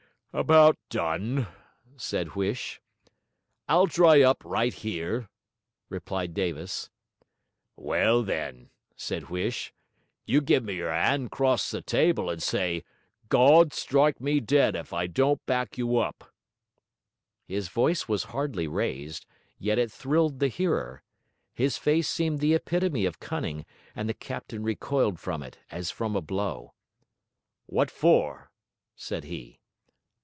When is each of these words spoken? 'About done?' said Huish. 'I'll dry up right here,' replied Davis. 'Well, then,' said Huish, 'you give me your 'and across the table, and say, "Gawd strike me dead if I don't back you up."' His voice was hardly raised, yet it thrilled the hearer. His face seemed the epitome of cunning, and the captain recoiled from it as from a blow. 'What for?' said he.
'About 0.33 0.77
done?' 0.89 1.47
said 1.97 2.29
Huish. 2.29 2.79
'I'll 3.67 3.85
dry 3.85 4.21
up 4.21 4.41
right 4.45 4.73
here,' 4.73 5.27
replied 5.89 6.33
Davis. 6.33 6.89
'Well, 7.75 8.23
then,' 8.23 8.69
said 8.95 9.23
Huish, 9.25 9.73
'you 10.25 10.39
give 10.39 10.63
me 10.63 10.75
your 10.75 10.89
'and 10.93 11.25
across 11.27 11.69
the 11.69 11.81
table, 11.81 12.29
and 12.29 12.41
say, 12.41 12.85
"Gawd 13.27 13.73
strike 13.73 14.21
me 14.21 14.39
dead 14.39 14.73
if 14.73 14.93
I 14.93 15.05
don't 15.05 15.45
back 15.45 15.77
you 15.77 15.97
up."' 15.97 16.33
His 17.45 17.67
voice 17.67 18.07
was 18.07 18.23
hardly 18.31 18.69
raised, 18.69 19.25
yet 19.59 19.77
it 19.77 19.91
thrilled 19.91 20.39
the 20.39 20.47
hearer. 20.47 21.03
His 21.53 21.77
face 21.77 22.07
seemed 22.07 22.39
the 22.39 22.53
epitome 22.55 23.03
of 23.05 23.19
cunning, 23.19 23.65
and 23.93 24.07
the 24.07 24.13
captain 24.13 24.63
recoiled 24.63 25.19
from 25.19 25.43
it 25.43 25.57
as 25.69 25.91
from 25.91 26.15
a 26.15 26.21
blow. 26.21 26.73
'What 27.65 27.91
for?' 27.91 28.49
said 28.95 29.25
he. 29.25 29.57